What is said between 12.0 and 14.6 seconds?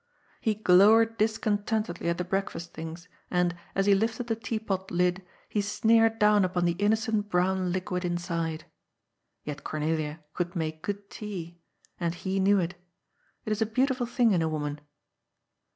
he knew it. It is a beautiful thing in a